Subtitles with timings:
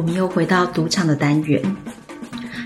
[0.00, 1.62] 我们又回到赌场的单元。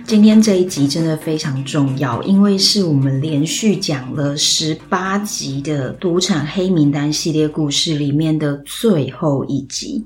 [0.07, 10.05] 今天这一集真的非常重要，因为是我们连续讲了十八集的赌场黑名单系列故事里面的最后一集。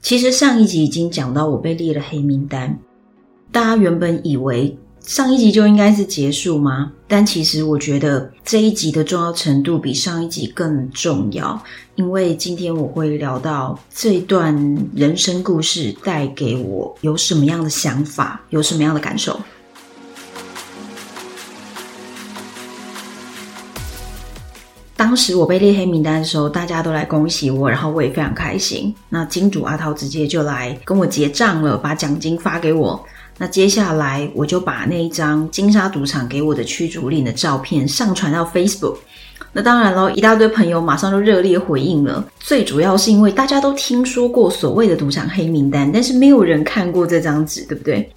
[0.00, 2.78] 其实上一集已经讲到我被列了黑名单，
[3.52, 4.74] 大家原本以为。
[5.10, 6.92] 上一集就应该是结束吗？
[7.08, 11.60] 但其实我觉得这一集的重要程度比上一集更重要，
[11.96, 14.54] 因为今天我会聊到这段
[14.94, 19.40] 人生故事带给我有什么样的想法，有什么样的感受。
[24.96, 28.94] 当时我被列黑名单的时候，大家都来恭喜我，然后我也非常开心。
[29.08, 33.04] 那金主阿涛直接就来跟我结账了，把奖金发给我。
[33.42, 38.98] 那接下来我就把那一张金沙赌场给我的驱逐令的照片上传到 Facebook。
[39.50, 42.22] 那当然咯，一大堆朋友马上就热烈回应了。
[42.38, 48.12] 最主要是因为大家都听说过所谓的赌场黑名单，但是没有人看过这张纸，对不对？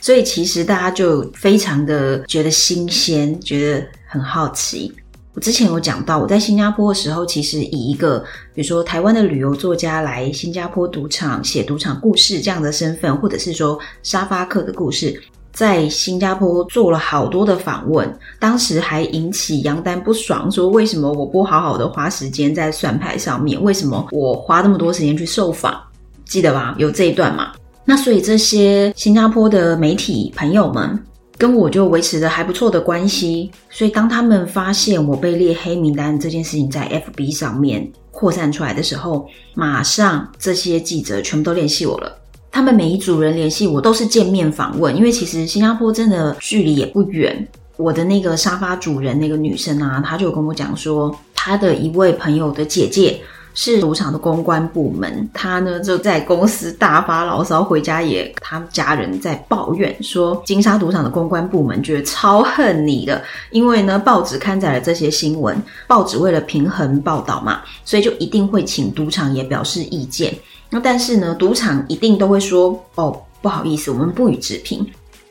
[0.00, 4.94] 所以其实大家就非常的觉得新鲜，觉得很好奇。
[5.38, 8.18] 我之前有讲到，我在新加坡的时候，其实以一个
[8.52, 15.16] 比如说台湾的旅游作家来新加坡赌场写赌场故事这样的身份，或者是说沙发客的故事，
[15.52, 25.80] 在新加坡做了好多的访问，当时还引起杨丹不爽，说为什么我不好好的花时间在算牌上面，为什么我花那么多时间去受访？
[26.24, 26.74] 记得吧？
[26.78, 27.52] 有这一段嘛？
[27.84, 31.00] 那所以这些新加坡的媒体朋友们。
[31.38, 42.12] 跟我就维持着还不错的关系，所以当他们发现我被列黑名单这件事情在 FB 上面扩散出来的时候，马上这些记者全部都联系我了。
[42.50, 47.46] 他们每一组人联系我都是见面访问，因为其实新加坡真的距离也不远。
[47.76, 53.20] 我的那个沙发主人那个女生啊，她就跟我讲说，她的一位朋友的姐姐。
[53.54, 70.32] 是赌场的公关部门，他呢就在公司大发牢骚，回家也他家人在抱怨说，金沙赌场的公关部门觉得超恨你的，因为呢报纸刊载了这些新闻，报纸为了平衡报道嘛，所以就一定会请赌场也表示意见。
[70.70, 74.86] 那但是呢，赌场一定都会说，哦，不好意思，我们不予置评。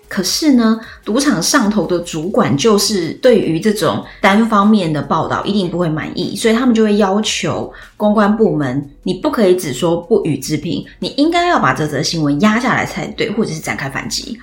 [0.10, 14.40] 可是呢，赌场上头的主管就是对于这种单方面的报道一定不会满意，所以他们就会要求公关部门，你不可以只说不予置评，你应该要把这则新闻压下来才对，或者是展开反击。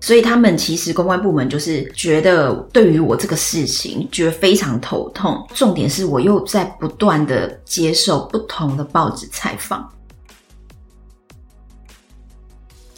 [0.00, 9.88] 所以他们其实公关部门就是觉得对于我这个事情觉得非常头痛，重点是我又在不断的接受不同的报纸采访。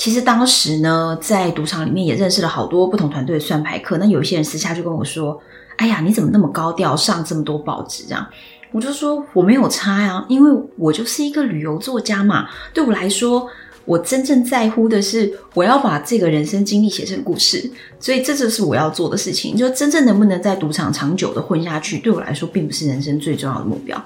[0.07, 3.99] 其实当时呢，在赌场里面也认识了好多不同团队的算牌客。
[3.99, 5.37] 那有些人私下就跟我说
[5.79, 8.25] ：“哎呀，你怎么那么高调，上这么多报纸？”这样，
[8.71, 12.47] 我就说我没有差呀，因为我就是一个旅游作家嘛。
[12.73, 13.49] 对我来说，
[13.85, 17.69] 我真正在乎的是我要把这个人生经历写成故事，
[17.99, 19.57] 所以这就是我要做的事情。
[19.57, 24.01] 就真正能不能在赌场长久的混下去，对我来说并不是人生最重要的目标。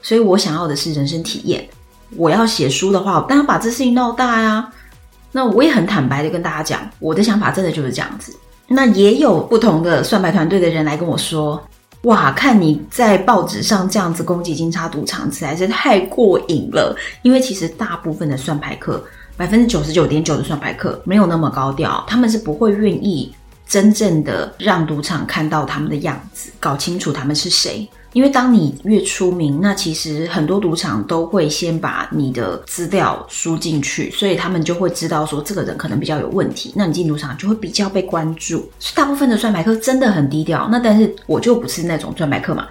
[0.00, 1.68] 所以我想要的是人生体验。
[2.16, 4.72] 我要写书的话，当然把这事情闹大呀。
[5.32, 8.34] 那我也很坦白的跟大家讲，我的想法真的就是这样子。
[8.68, 11.62] 那也有不同的算牌团队的人来跟我说
[12.02, 19.02] ：“哇，看你在报纸上这样子攻击金叉赌场，实在是太过瘾了。”因为其实大部分的算牌客，
[19.36, 23.32] 百分之九十九点九的算牌客没有那么高调，他们是不会愿意
[23.68, 27.88] 真正的让赌场看到他们的样子，搞清楚他们是谁。
[28.16, 38.72] 因为当你越出名，那其实很多赌场都会先把你的资料输进去，所以他们就会知道说这个人可能比较有问题，那你进赌场就会比较被关注。
[38.94, 42.66] 大部分的算牌客真的很低调，那但是我就不是那种算牌客嘛。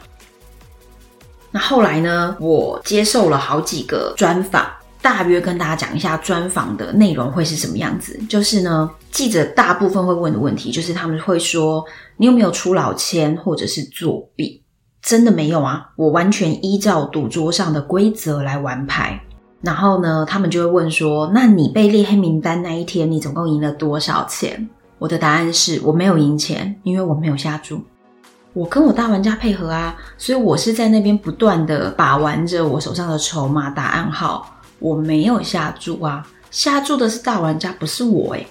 [1.52, 4.66] 那后来呢，我接受了好几个专访，
[5.00, 8.20] 大约跟大家讲一下专访的内容会是什么样子。
[8.28, 11.86] 就是呢，记者大部分会问的问题，就是他们会说
[12.18, 14.60] 你有没有出老千或者是作弊？
[15.06, 19.22] 真的没有啊，我完全依照赌桌上的规则来玩牌。
[19.62, 24.68] 然后呢，他们就会问说：“那你被列黑名单那一天，你总共赢了多少钱？”
[24.98, 27.84] 我的答案是我没有赢钱，因为我没有下注。
[28.54, 38.48] 我跟我大玩家配合啊，所以我是在那边不断的把玩着我手上的筹码打暗号，我没有下注啊，下注的是大玩家，不是我诶。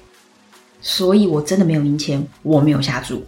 [0.80, 3.24] 所以我真的没有赢钱，我没有下注。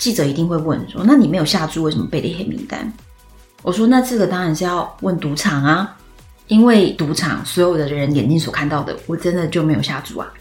[0.00, 2.92] 记者一定会问说：“那你没有下注，为什么被列黑名单？”
[3.62, 5.96] 我说：“那这个当然是要问赌场啊，
[6.48, 10.32] 因为赌场所有的人眼睛所看到的，我真的就没有下注啊。”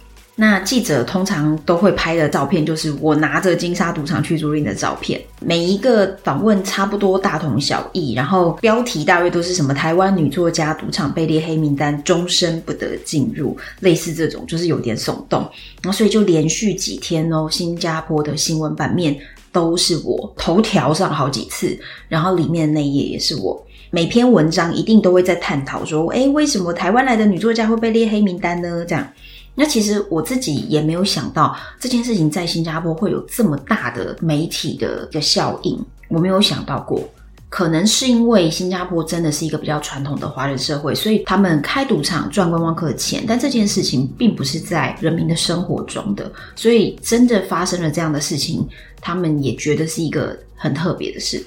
[0.41, 5.21] 那记者通常都会拍的照片，就是我拿着金沙赌场驱逐令的照片。
[5.41, 15.41] 每一个访问差不多大同小异，然后标题大约都是什么台湾女作家赌场被列黑名单，终身不得进入，类似这种，就是有点耸动。
[15.81, 19.13] 然后所以就连续几天哦，新加坡的新闻版面
[19.51, 23.65] 都是我，头条上好几次，然后里面的那一页也是我。
[23.91, 28.85] 每篇文章一定都会在探讨说，诶，为什么台湾来的女作家会被列黑名单呢？
[28.85, 29.07] 这样。
[29.55, 37.03] 那其实我自己也没有想到这件事情在新加坡会有这么大的媒体的一个效应，我没有想到过。
[37.49, 48.67] 可能是因为新加坡真的是一个比较传统的华人社会，所以他们开赌场赚观光客的钱，但这件事情并不是在人民的生活中的，所以真的发生了这样的事情，
[49.01, 51.43] 他们也觉得是一个很特别的事。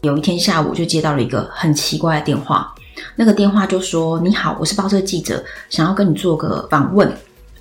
[0.00, 2.74] 有一天下午，就接到了一个很奇怪的电话。
[3.16, 7.12] 那个电话就说：“你好，我是报社记者，想要跟你做个访问。”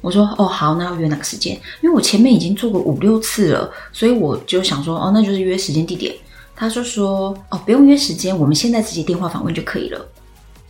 [0.07, 1.53] 我说：“哦，好，那要约哪个时间？
[1.81, 6.15] 因为我前面已经做过五六次了，所以我就想说，哦，那就是约时间地点。”
[6.55, 10.07] 他就说：“哦，不用约时间，我们现在直接电话访问就可以了。”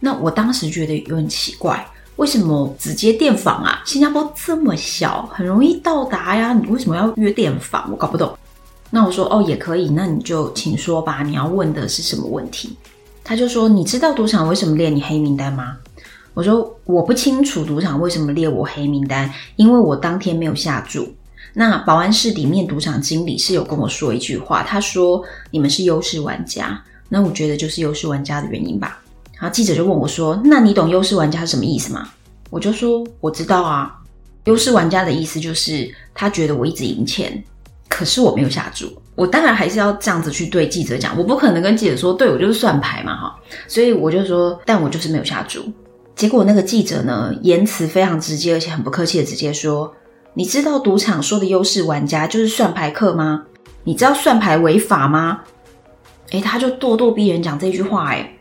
[0.01, 3.83] 那我当时觉得有点奇怪，为什么直接电访啊？
[3.85, 7.91] 新加坡这么小，很容易到达呀，你为什么要约电访？
[7.91, 8.35] 我搞不懂。
[8.89, 11.21] 那我说哦，也可以，那你就请说吧。
[11.21, 12.75] 你要问的是什么问题？
[13.23, 15.77] 他就说，你知道赌场为什么列你黑名单吗？
[16.37, 21.11] 我说我不清楚赌场为什么列我黑名单，因为我当天没有下注。
[21.51, 25.19] 那保安室里面赌场经理是有跟我说一句话，他说
[25.49, 26.79] 你们是优势玩家。
[27.09, 29.01] 那我觉得就是优势玩家的原因吧。
[29.33, 32.07] 然后记者就问我说，那你懂优势玩家是什么意思吗？
[32.51, 33.97] 我就说我知道啊，
[34.43, 37.43] 优势玩家的意思就是他觉得我一直赢钱。
[37.89, 38.85] 可是我没有下注，
[39.15, 45.63] 我当然还是要这样子去对记者讲，我不可能跟记者说，对，我就是算牌嘛，哈，所以我就说，但我就是没有下注。
[46.17, 49.93] 结果那个记者呢，言辞非常直接，而且很不客气的直接说，
[50.33, 53.43] 你知道赌场说的优势玩家就是算牌客吗？
[53.83, 55.41] 你知道算牌违法吗？
[56.31, 58.35] 诶，他就咄咄逼人讲这句话，诶，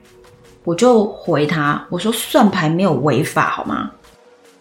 [0.65, 3.91] 我就回他，我说算牌没有违法，好吗？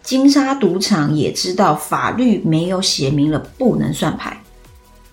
[0.02, 4.38] 金沙赌场也知道法律没有写明了不能算牌。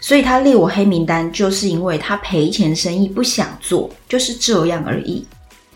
[0.02, 5.26] 所以他列我黑名单，就是因为他赔钱生意不想做，就是这样而已。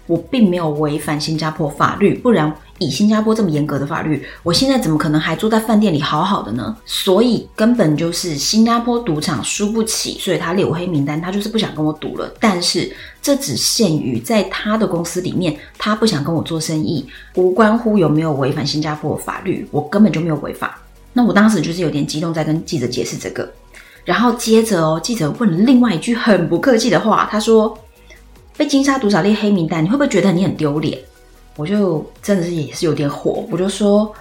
[0.08, 6.76] 我并没有违反新加坡法律，不然以新加坡这么严格的法律，我现在怎么可能还坐在饭店里好好的呢？
[6.86, 12.32] 所以根本就是新加坡赌场输不起，所以他列我黑名单，他就是不想跟我赌了。
[12.40, 17.06] 但是这只限于在他的公司里面，他不想跟我做生意，
[17.36, 20.80] 无关乎有没有违反新加坡法律，我根本就没有违法。
[21.14, 23.52] 那我当时就是有点激动，在跟记者解释这个。
[24.06, 27.78] 然后接着哦，记者问另外一句很不客气的话，他说
[28.58, 31.00] ：“被金沙赌场列黑名单，你会不会觉得你很丢脸？”
[31.56, 34.12] 我就真的是也是有点火，我就说：“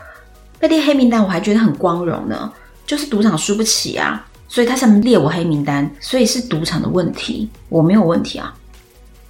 [0.61, 2.53] 被列黑名单，我还觉得很光荣呢，
[2.87, 8.55] 就是赌场输不起啊，所以他上面列我黑名单，所以是赌场的问题，我没有问题啊。”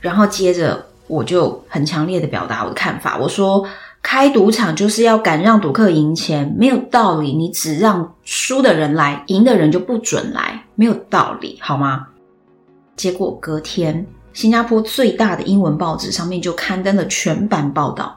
[0.00, 3.66] 然后接着我就很强烈的表达我的看法，我说。
[4.02, 7.32] 开赌场就是要敢让赌客赢钱，没有道理。
[7.32, 12.06] 你只让输的人来，赢的人就不准来，没有道理，好吗？
[12.94, 18.14] 结果隔天，新加坡最大的英文报纸上面就刊登了全版报道，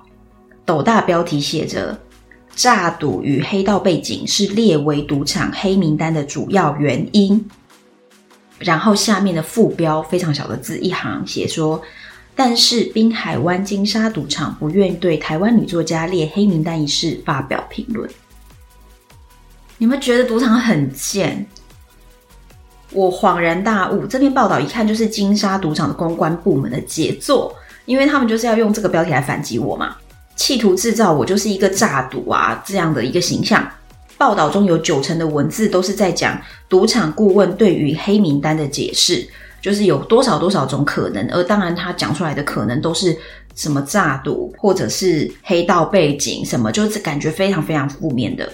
[0.65, 1.97] 斗大标题写着
[2.53, 7.49] “诈赌与黑道背景是列为赌场黑名单的主要原因”，
[8.59, 11.81] 然后下面的副标非常小的字一行写说。
[12.35, 18.09] 但是滨海湾金沙赌场不愿对台湾女作家列黑名单一事发表评论。
[19.77, 21.47] 你们觉得赌场很贱？
[22.91, 27.55] 我恍然大悟，这篇报道一看就是金沙赌场的公关部门的杰作，
[27.85, 29.95] 因为他们就是要用这个标题来反击我嘛，
[30.35, 33.69] 企图制造我就是一个诈赌啊这样的一个形象。
[34.17, 39.27] 报道中有九成的文字都是在讲赌场顾问对于黑名单的解释。
[39.61, 43.13] 就是有多少多少种可能，而当然他讲出来的可能都是
[43.55, 48.49] 什么诈赌，或者是黑道背景什么，就是感觉非常非常负面的。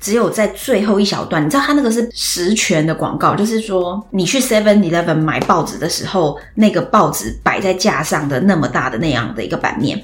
[0.00, 10.02] 只有在最后一小段，你知道他那个是十全的广告，就是说你去 Seven Eleven 买报纸的时候，那个报纸摆在架上的那么大的那样的一个版面，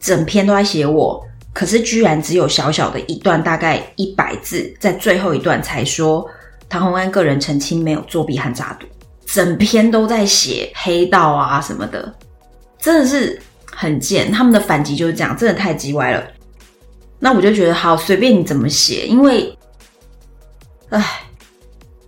[0.00, 1.22] 整篇都在写我，
[1.52, 6.26] 可是居然只有小小的一段，大概一百字，在最后一段才说
[6.68, 8.86] 唐宏安个人澄清没有作弊和诈赌，
[9.26, 12.10] 整篇都在写黑道啊什么的，
[12.80, 13.38] 真的是
[13.70, 16.24] 很贱，他们的反击就是这样，真的太鸡歪了。
[17.22, 19.54] 那我就觉得好，随便你怎么写，因为，
[20.88, 21.20] 唉，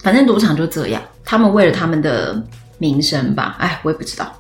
[0.00, 2.42] 反正赌场就这样，他们为了他们的
[2.78, 4.32] 名声吧，唉，我也不知道。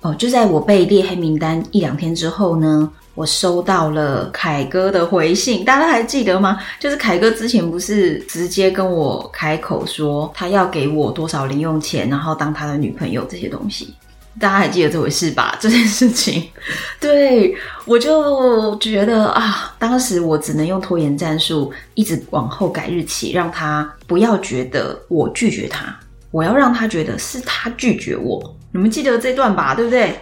[0.00, 6.58] 哦，就在我被列黑名单一两天之后呢，我收到了凯哥的回信，大家还记得吗？
[6.78, 13.94] 就是凯哥之前不是直接跟我开口说他要给我多少零用钱，然后当他的女朋友这些东西。
[14.40, 15.54] 大家还记得这回事吧？
[15.60, 16.48] 这件事情，
[16.98, 17.54] 对，
[17.84, 25.94] 我就觉得啊，当时我只能用拖延战术，一直往后改日期，让他不要觉得我拒绝他，
[26.30, 28.56] 我要让他觉得是他拒绝我。
[28.72, 29.74] 你们记得这段吧？
[29.74, 30.18] 对不对？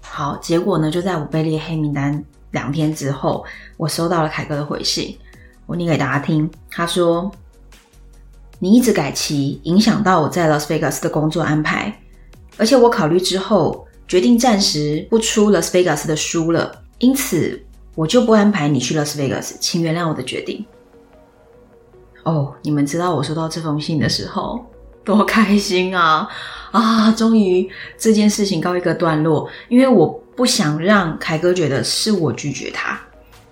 [0.00, 3.44] 好，结果呢，就在我被列黑名单两天之后，
[3.76, 5.18] 我收到了凯哥的回信，
[5.66, 6.50] 我念给大家听。
[6.70, 7.30] 他说
[8.58, 11.94] ：“你一直改期，影响到我在拉斯维加斯的工作安排。”
[12.56, 17.60] 而且我考虑之后，决定暂时不出拉斯维加斯的书了，因此
[17.94, 20.64] 我就不安排你去拉斯维加斯，请原谅我的决定。
[22.24, 24.64] 哦，你们知道我收到这封信的时候
[25.04, 26.28] 多开心啊！
[26.70, 27.68] 啊，终于
[27.98, 30.06] 这件事情告一个段落，因为我
[30.36, 33.00] 不想让凯哥觉得是我拒绝他，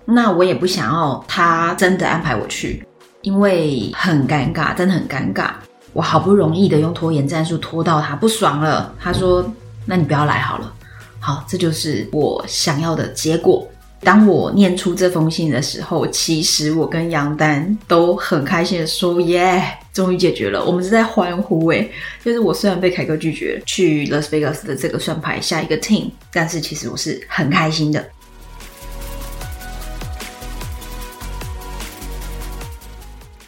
[0.04, 2.87] 那我也不想要他真的安排我去，
[3.23, 5.50] 因为很尴尬，真的很尴尬。
[5.92, 9.44] 我好不容易的用拖延战术拖到他不爽了，他说
[9.85, 10.73] ：“那你不要来好了。”
[11.18, 13.68] 好，这就是我想要的结果。
[14.02, 21.92] 当我念出这封信的时候，其实我跟杨丹都很开心的说：“耶，终于解决了！”我们是在欢呼诶，
[22.25, 28.02] 就是我虽然被凯哥拒绝去 Las Vegas 的这个算牌下一个 team，但是其实我是很开心的。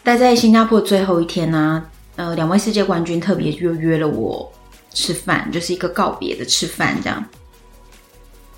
[0.04, 1.84] 待在新加坡最后一天呢、
[2.16, 4.50] 呃，两位世界冠军特别又约了我
[4.92, 7.24] 吃饭，就是一个告别的吃饭这样。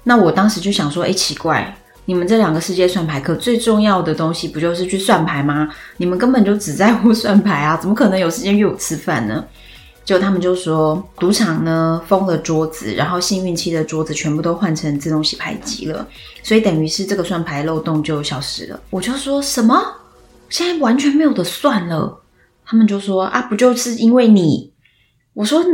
[0.03, 5.69] 那我当时就想说，哎，奇怪，你们这两个世界算牌客最重要的东西不就是去算牌吗？
[5.97, 9.45] 你们根本就只在乎算牌啊，怎么可能有时间约我吃饭呢？
[10.05, 16.07] 结果他们就说，赌场呢封了桌子，然后幸运期的桌子全部都换成自动洗牌机了，
[16.43, 18.79] 所以等于是这个算牌漏洞就消失了。
[18.91, 19.81] 我就说什么？
[20.51, 22.21] 现在完全没有的算了。
[22.67, 24.73] 他们就说啊，不就是因为你？
[25.35, 25.65] 我说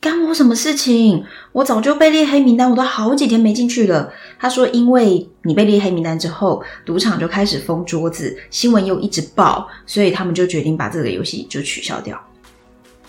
[0.00, 1.22] 干我什么事情？
[1.52, 4.10] 我早就被列黑名单，我都好几天没进去了。
[4.38, 12.18] 他说，因为你被列黑名单之后，赌场就开始封桌子，新闻又一直报，所以他们就决定把这个游戏就取消掉。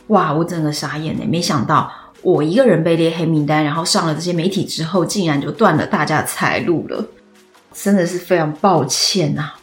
[0.07, 1.23] 哇，我整个傻眼呢！
[1.25, 1.89] 没想到
[2.21, 7.07] 我一个人被列黑名单，然后上了这些媒体之后，竟然就断了大家的财路了，
[7.73, 9.53] 真的是非常抱歉呐。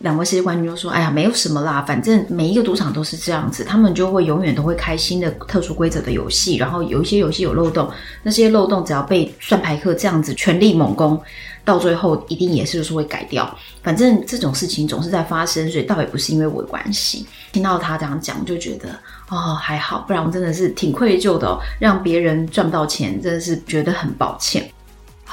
[0.00, 7.88] 两位世界冠军就说：“哎呀，没有什么啦，反正每一个赌场都是这样子，他们就会永远都会开新的特殊规则的游戏，然后有一些游戏有漏洞，
[8.22, 11.20] 那些漏洞只要被算牌客这样子全力猛攻，
[11.64, 13.56] 到最后一定也是说会改掉。
[13.82, 17.24] 反正这种事情总是在发生，所以倒也不是因为我的关系。
[17.52, 18.88] 听到他这样讲，就觉得
[19.30, 24.68] 哦还好，不然我真的是挺愧疚的哦，让别人赚不到钱，真的是觉得很抱歉。”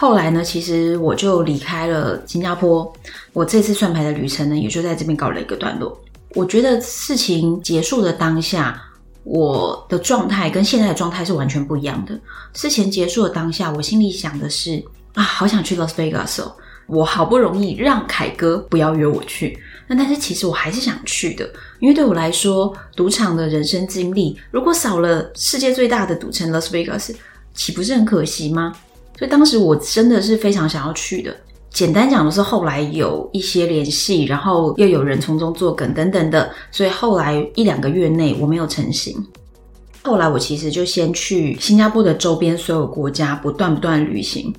[0.01, 2.91] 后来呢，其实我就离开了新加坡。
[3.33, 5.95] 我这次算牌的旅程呢，也就在这边告了一个段落。
[6.33, 8.81] 我觉得事情结束的当下，
[9.23, 12.19] 我的状态跟现在的状态是完全不一样的。
[12.55, 16.51] 事情结束的当下，我心里想的是啊，好想去 Las Vegas 哦。
[16.87, 19.55] 我好不容易让凯哥不要约我去，
[19.85, 21.47] 那但是其实我还是想去的，
[21.79, 27.13] 因为对我来说，赌场的人生经历，如果少了世界最大的赌城 Las Vegas，
[27.53, 28.73] 岂不是很可惜吗？
[29.21, 31.31] 所以当时我真的是非常想要去的。
[31.69, 39.15] 简单讲的是，后来有一些联系，然后又有人从中作梗等等的，所以后来一两个月内我没有成行。
[40.01, 44.51] 后来我其实就先去新加坡的周边所有国家不断不断旅行。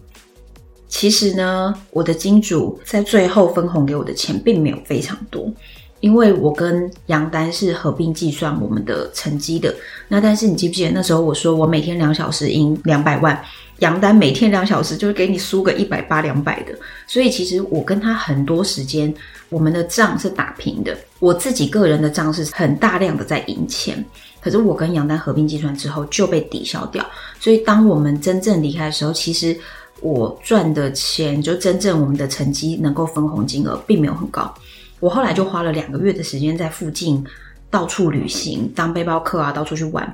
[0.87, 5.53] 其实呢，我的金主在最后分红给我的钱并没有非常多。
[5.99, 9.73] 因为我跟杨丹是合并计算我们的成绩的，
[10.09, 13.41] 那但是你记不记得那时候我说我每天两小时赢两百万，
[13.83, 16.73] 杨丹每天两小时就是给你输个一百八两百的，
[17.05, 19.13] 所以其实我跟他很多时间
[19.49, 24.03] 我们的账是打平的，我自己个人的账是很大量的在赢钱，
[24.41, 27.05] 可是我跟杨丹合并计算之后就被抵消掉，
[27.41, 29.59] 所以当我们真正离开的时候，其实
[30.01, 34.55] 我赚的钱就真正我们的成绩能够分红金额并没有很高。
[35.01, 37.25] 我后来就花了两个月的时间在附近
[37.69, 40.13] 到处旅行，当背包客啊，到处去玩，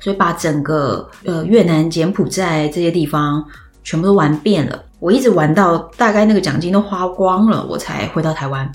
[0.00, 3.44] 所以把整个呃越南、柬埔寨这些地方
[3.84, 4.82] 全部都玩遍了。
[4.98, 8.70] 我一直玩到大概那个奖金都花光了，我才回到台湾。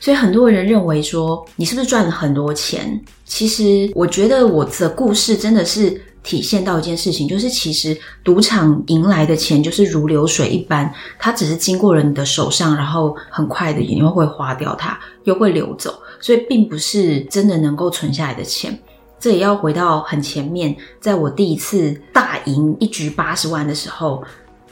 [0.00, 3.00] 所以很多人认为说，你是不是赚了很多钱？
[3.24, 6.02] 其实我觉得我的故事真的是。
[6.24, 18.72] 体现到一件事情，就是其实赌场赢来的钱就是如流水一般，它只是经过了你的手上，然后很快的也又会花掉它，又会流走，所以并不是真的能够存下来的钱。
[19.24, 24.22] 这也要回到很前面，在我第一次大赢一局八十万的时候，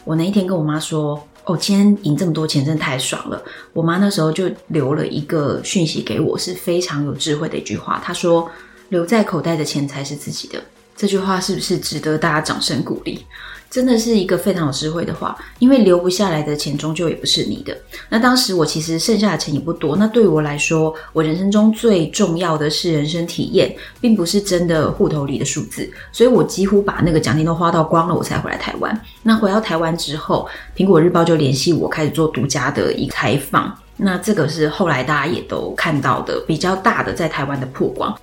[0.04, 3.42] 我那一天跟我妈说：“哦，今天赢这么多钱，真的太爽了。”
[3.72, 8.46] 我妈那时候就留了一个讯息给我，是非常有智慧的一句话，她说
[8.90, 10.62] ：“留在口袋的钱才是自己的。”
[10.94, 13.24] 这句话是不是值得大家掌声鼓励？
[13.72, 17.74] 真的是一个非常有智慧的话，因为留不下来的钱终究也不是你的。
[18.10, 25.90] 那当时我其实剩下的钱也不多，那对于我来说，我人生中最重要的是人生体验，并不是真的户头里的数字。
[26.12, 29.00] 所以我几乎把那个奖金都花到光了，我才回来台湾。
[29.22, 33.74] 那回到台湾之后，苹果日报就联系我，开始做独家的一个采访。
[33.96, 38.14] 那这个是后来大家也都看到的比较大的在台湾的曝光。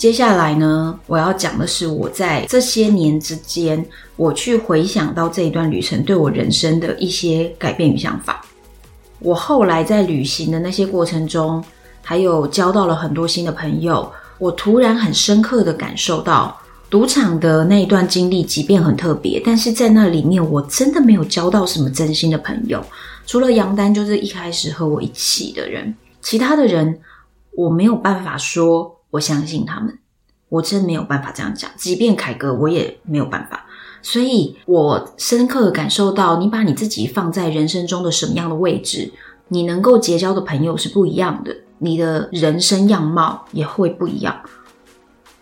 [0.00, 3.84] 接下来呢，我要讲的是我在这些年之间，
[4.16, 8.42] 我去回想到这一段旅程对我人生的一些改变与想法。
[9.18, 11.62] 我后来在旅行的那些过程中，
[12.00, 14.10] 还有交到了很多新的朋友。
[14.38, 22.82] 我突然很深刻的感受到，赌场的那一段经历，即便很特别，但是在那里面，我真的没有交到什么真心的朋友。
[23.26, 26.98] 除了杨丹，就是一开始和我一起的人，其他的人
[27.54, 28.96] 我没有办法说。
[29.10, 29.98] 我相信他们，
[30.48, 31.70] 我真没有办法这样讲。
[31.76, 33.66] 即便凯哥，我也没有办法。
[34.02, 39.12] 所以我深刻的感受到，你把你自己放在人生中的什么样的位置，
[39.48, 44.40] 你能够结交的朋友是不一样的，你的人生样貌也会不一样。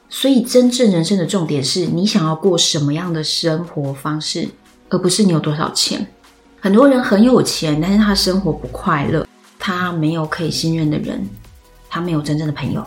[0.09, 4.49] 所以，真正人生的重点是你想要过什么样的生活方式，
[4.89, 6.05] 而不是你有多少钱。
[6.61, 9.27] 很多人很有钱，但是他生活不快乐，
[9.59, 11.29] 他没有可以信任的人，
[11.89, 12.85] 他没有真正的朋友。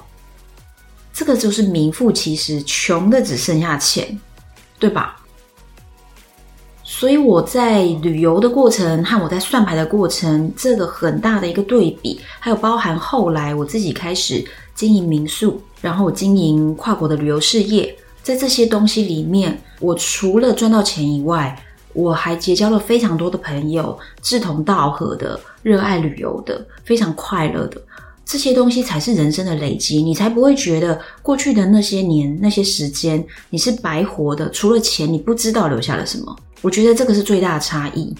[1.22, 4.20] 这个就是名副其实，穷的只剩下钱，
[4.80, 5.22] 对吧？
[6.84, 21.56] 所以我在旅游的过程和我在算牌的过程，这个很大的一个对比，还有包含后来我自己开始经营民宿，然后我经营跨国的旅游事业，在这些东西里面，我除了赚到钱以外，
[21.94, 27.80] 我还结交了非常多的朋友，志同道合的，热爱旅游的，非常快乐的。
[28.32, 34.50] 这些东西才是人生的累积，你才不会觉得过去的那些年、那些时间你是白活的。
[34.52, 36.34] 除了钱，你不知道留下了什么。
[36.62, 38.16] 我觉得这个是最大的差异。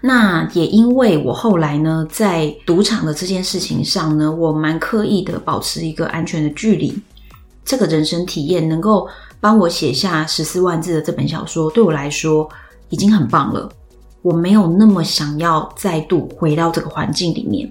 [0.00, 6.98] 那也因为我后来呢，在赌场的这件事情上呢，我蛮刻意的保持一个安全的距离。
[7.62, 9.06] 这个人生体验能够
[9.38, 12.48] 帮我写下十四万字的这本小说，对我来说
[12.88, 13.70] 已经很棒了。
[14.22, 17.68] 我没有那么想要再度回到这个环境里面。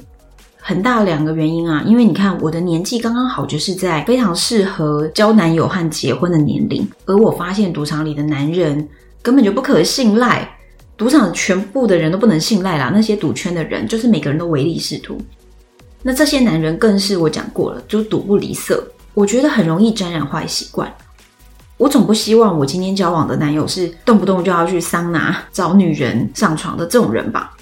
[0.65, 8.87] 很大两个原因啊，因为你看我的年纪刚刚好，就是在非常适合交男友和结婚的年龄，而我发现赌场里的男人
[9.21, 10.49] 根本就不可信赖，
[10.95, 15.17] 赌场全部的人都不能信赖啦，那些赌圈的人就是每个人都唯利是图，
[16.01, 18.81] 那这些男人更是我讲过了，就赌不离色，
[19.13, 20.89] 我觉得很容易沾染坏习惯。
[21.75, 27.53] 我总不希望我今天交往的男友是动不动就要去桑拿找女人上床的这种人吧。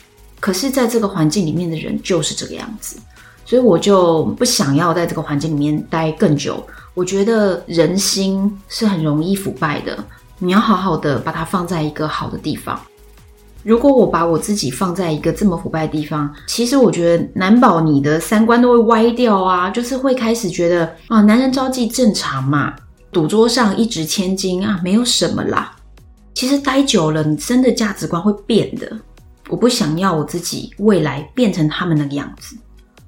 [0.41, 2.97] 可是，在这个环境里面的人就是这个样子，
[3.45, 6.62] 所以我就不想要在这个环境里面待更久。
[6.95, 10.04] 我觉得人心是很容易腐败的，
[10.39, 12.77] 你要好好的把它放在一个好的地方。
[13.63, 22.73] 如果我把我自己放在一个这么腐败的地方，其实我觉得难保你的三观都会歪掉啊，就是会开始觉得啊，男人交际正常嘛，
[23.12, 25.75] 赌桌上一掷千金啊，没有什么啦。
[26.34, 28.91] 其实待久了，你真的价值观会变的。
[29.51, 32.55] 我不想要我自己未来变成他们那个样子，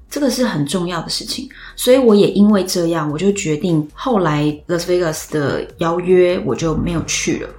[0.09, 1.47] 这个是很重要的事情。
[1.77, 7.49] 所以我也因为这样，我就决定后来 Las Vegas 的邀约我就没有去了。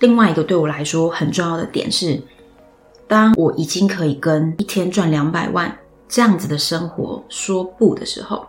[0.00, 2.20] 另外一个对我来说很重要的点是，
[3.06, 5.76] 当我已经可以跟一天赚两百万
[6.08, 8.46] 这样子的生活说不的时候，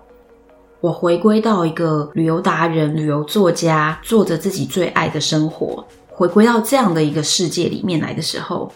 [0.79, 8.71] 我回归到一个旅游达人、旅游作家，做着自己最爱的生活，回归到这样的一个世界里面来的时候。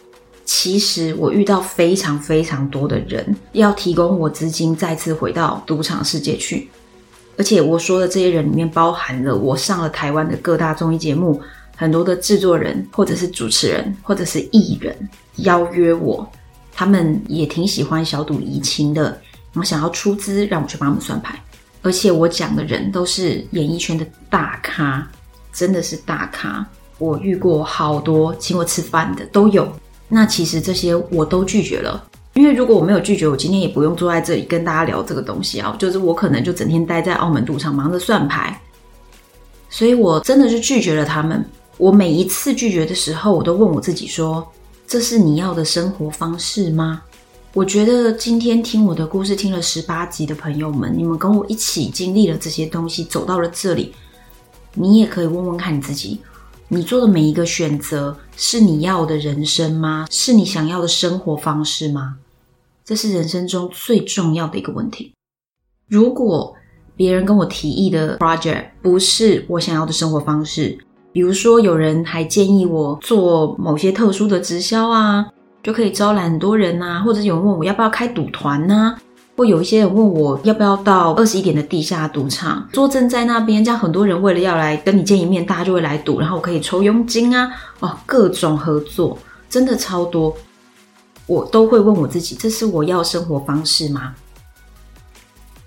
[0.48, 6.70] 其实我遇到非常非常多的人要提供我资金，再次回到赌场世界去。
[7.38, 11.40] 而且我说的这些人里面，包含了我上了台湾的各大综艺节目，
[11.76, 14.98] 很多的制作人，或者是主持人，或者是艺人
[15.36, 16.26] 邀约我，
[16.74, 19.04] 他们也挺喜欢小赌怡情的，
[19.52, 21.38] 然后想要出资让我去帮他们算牌，
[21.82, 25.06] 而且我讲的人都是演艺圈的大咖，
[25.52, 26.66] 真的是大咖，
[27.00, 29.70] 我遇过好多请我吃饭的都有。
[30.10, 32.02] 那其实这些我都拒绝了，
[32.34, 35.76] 因为如果我没有拒绝，我今天也不用坐在这里跟大家聊这个东西啊。
[35.78, 38.62] 就是我可能就整天待在澳门赌场忙着算牌，
[39.70, 41.44] 所以我真的是拒绝了他们。
[41.78, 44.48] 我每一次拒绝的时候，我都问我自己说：
[44.88, 47.02] 这是你要的生活方式吗？
[47.54, 53.94] 我觉得今天听我的故事听了十八集的朋友们，你们跟我一起经历了这些东西，走到了这里，
[54.74, 56.22] 你也可以问问看你自己。
[56.70, 60.06] 你做的每一个选择是你要的人生吗？
[60.12, 62.18] 是你想要的生活方式吗？
[62.84, 65.14] 这是人生中最重要的一个问题。
[65.88, 66.54] 如果
[66.98, 70.78] 别人跟我提议的 project 不是我想要的生活方式，
[71.14, 75.26] 比如说有人还建议我做某些特殊的直销啊，
[75.64, 79.00] 就可以招揽很多人啊，或者有人问我要不要开赌团啊。
[79.38, 89.16] 会有一些人问我要不要到二十一点的地下赌场坐镇在那边，这样很多人为了要来跟你见一面，大家就会来赌，然后我可以抽佣金啊，哦，各种合作
[89.48, 90.36] 真的超多，
[91.28, 94.16] 我都会问我自己，这是我要生活方式吗？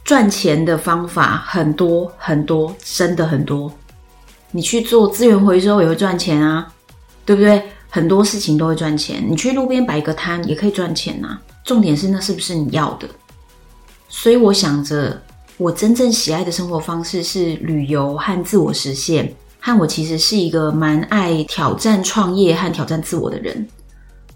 [0.02, 3.72] 赚钱的方法很多很多，真的很多，
[4.50, 6.66] 你去做资源回收也会赚钱啊，
[7.24, 7.62] 对不对？
[7.88, 13.08] 很多事情都会赚钱，你去路边摆个摊也可以赚钱啊，重点是那是不是你要的？
[14.10, 15.18] 所以我想着，
[15.56, 19.34] 我真正喜爱的生活方式是旅游和自我实现。
[19.62, 23.68] 和我其实是一个蛮爱挑战创业和挑战自我的人，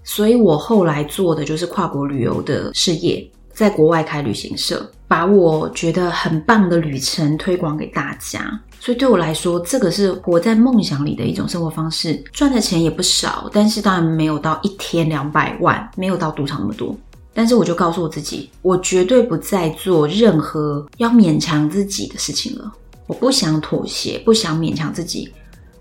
[0.03, 8.61] 所以我后来做的就是跨国旅游的事业，在国外开旅行社，把我觉得很棒的旅程推广给大家。
[8.79, 16.95] 所以对我来说，这个是活在梦想里的一种生活方式，赚的钱也不少，但是当然没有到一天两百万，没有到赌场那么多。
[17.35, 22.73] 但是我就告诉我自己，我绝对不再做任何要勉强自己的事情了。
[23.07, 25.29] 我不想妥协，不想勉强自己。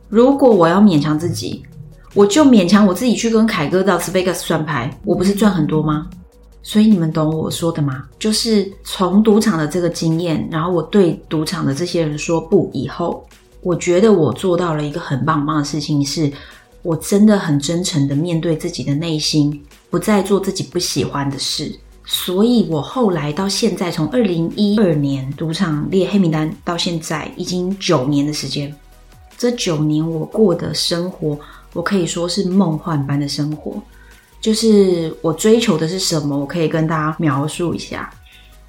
[0.09, 1.63] 如果我要勉强自己，
[2.13, 6.07] 我就勉强我自己去跟凯哥到 Vegas 算牌，我不是赚很多吗？
[6.61, 8.03] 所以你们懂我说的吗？
[8.17, 13.25] 就是从赌场的这个经验，然后我对赌场的这些人说不以后，
[13.61, 16.31] 我觉得我做到了一个很棒很棒的事情，是
[16.83, 19.59] 我真的很真诚的面对自己的内心。
[19.89, 21.71] 不再做自己不喜欢的事，
[22.03, 28.75] 所以我后来到现在，从二零一二年赌场列黑名单到现在，已经九年的时间。
[29.37, 31.37] 这九年我过的生活，
[31.73, 33.79] 我可以说是梦幻般的生活。
[34.41, 36.35] 就是我追求的是什么？
[36.35, 38.11] 我可以跟大家描述一下。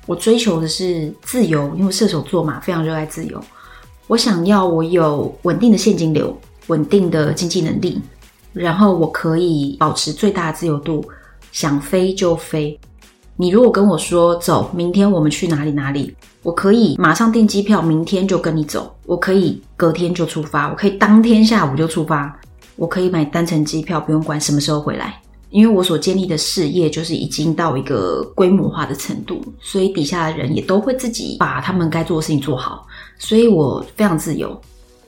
[0.05, 3.43] 我追求的是自由，因为射手座嘛，非常热爱自由。
[4.09, 8.01] 我想要我有稳定的现金流，稳定的经济能力。
[8.53, 11.05] 然后我可以保持最大的自由度，
[11.51, 12.79] 想飞就飞。
[13.37, 18.95] 你如果跟我说走，明天我们去哪里哪里，我可以马上订机票，明天就跟你走。
[19.07, 22.41] 我可以隔天就出发，我可以当天下午就出发。
[22.77, 32.87] 我可以买单程机票，不用管什么时候回来，因为我所建立的事业就是已经到一个规模化的程度，所以底下的人也都会自己把他们该做的事情做好，
[33.19, 34.61] 所以我非常自由。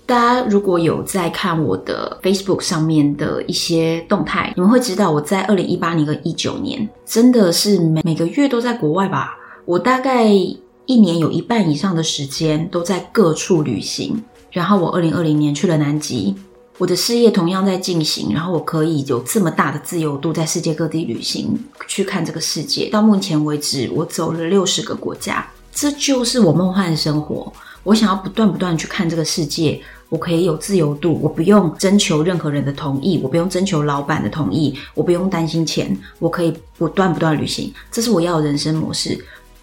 [0.07, 9.37] 大家如果有在看我的 Facebook 上面的一些动态，你们会知道我在二零一八年跟一九年真的是每每个月都在国外吧。
[9.64, 14.23] 我大概一年有一半以上的时间都在各处旅行。
[14.53, 16.35] 然后我二零二零年去了南极，
[16.79, 18.33] 我的事业同样在进行。
[18.33, 22.88] 然后我可以有这么大的自由度，在世界各地旅行，去看这个世界。
[22.90, 27.53] 到目前为止，我走了六十个国家，这就是我梦幻的生活。
[27.83, 29.83] 我想要不断不断去看这个世界。
[30.09, 39.19] 我可以有自由度，我不用征求任何人的同意，我不用征求老板的同意，我不用担心钱，我可以不断不断旅行，这是我要的人生模式。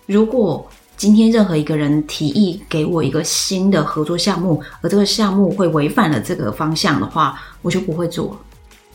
[0.05, 8.37] 如果今天任何一个人提议给我一个新的合作项目，而这个项目会违反了这个方向的话，我就不会做，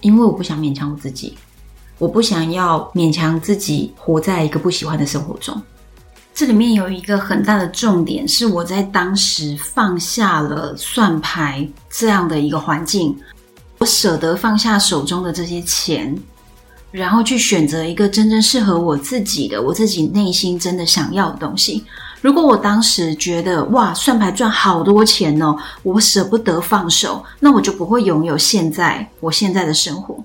[0.03, 1.37] 因为我不想勉强我自己，
[1.99, 5.61] 我不想要勉强自己活在一个不喜欢的生活中。
[6.39, 13.13] 这里面有一个很大的重点，是我在当时放下了算牌这样的一个环境，
[13.79, 16.17] 我舍得放下手中的这些钱，
[16.93, 21.85] 然后去选择一个真正适合我自己的、我自己内心真的想要的东西。
[22.21, 30.17] 如果我当时觉得哇，算牌赚好多钱哦，我舍不得放手，那我就不会拥有现在我现在的生活。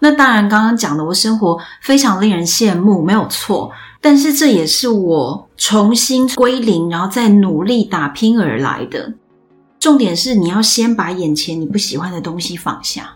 [0.00, 3.70] 那当然，刚刚讲的我生活非常令人羡慕，没有错。
[4.00, 9.12] 但是这也是我重新归零，然后再努力打拼而来的。
[9.78, 13.14] 重点是你要先把眼前你不喜欢的东西放下。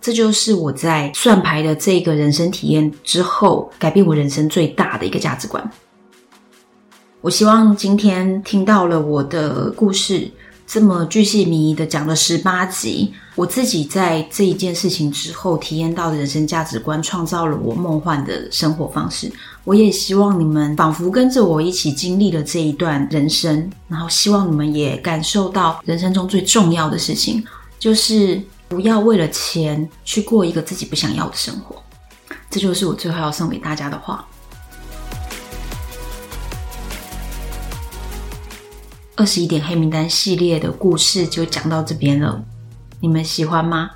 [0.00, 5.70] 这就是我在算牌的这个人生体验之后，改变我人生最大的一个价值观。
[7.20, 10.30] 我希望今天听到了我的故事，
[10.72, 19.28] 这么巨细靡遗的讲了十八集，我自己在这一件事情之后体验到的人生价值观，创造了我梦幻的生活方式。
[19.64, 27.44] 我也希望你们仿佛跟着我一起经历了这一段人生，然后希望你们也感受到人生中最重要的事情，
[27.80, 31.82] 就是不要为了钱去过一个自己不想要的生活。
[32.48, 34.24] 这就是我最后要送给大家的话。
[39.20, 42.42] 二十一点黑名单系列的故事就讲到这边了，
[43.00, 43.90] 你们喜欢吗？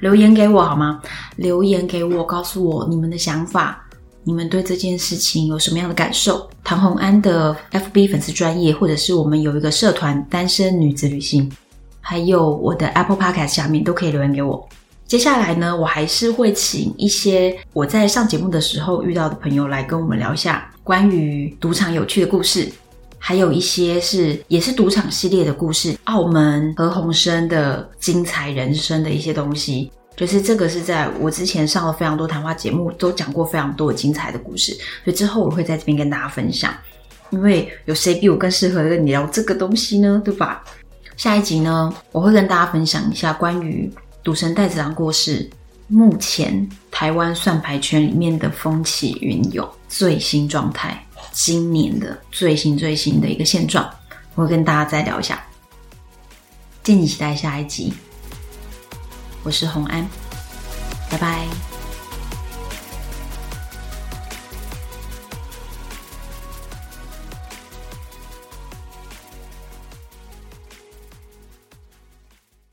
[0.00, 1.00] 留言给我好吗？
[1.36, 3.82] 留言给我，告诉我你们的想法，
[4.22, 6.46] 你们对这件事情有什么样的感受？
[6.62, 11.50] 唐红安的 FB 粉丝专业，或者是我们有一个社团单身女子旅行，
[12.02, 14.68] 还有我的 Apple Podcast 下面都可以留言给我。
[15.06, 22.70] 接下来呢，我还是会请一些我在上节目的时候遇到的朋友来跟我们聊一下关于赌场有趣的故事。
[23.22, 34.72] 还有一些是也是赌场系列的故事，澳门何鸿燊的精彩人生的一些东西，就是这个是在我之前上了非常多谈话节目，都讲过非常多精彩的故事，
[35.04, 36.74] 所以之后我会在这边跟大家分享。
[37.28, 40.20] 因为有谁比我更适合跟你聊这个东西呢？
[40.24, 40.64] 对吧？
[41.16, 43.88] 下一集呢，我会跟大家分享一下关于
[44.24, 45.48] 赌神戴子昂过世，
[45.86, 51.06] 目前台湾算牌圈里面的风起云涌最新状态。
[51.32, 53.88] 今年的最新最新的一个现状，
[54.34, 55.42] 我会跟大家再聊一下，
[56.82, 57.92] 敬请期待下一集。
[59.42, 60.06] 我是红安，
[61.10, 61.69] 拜拜。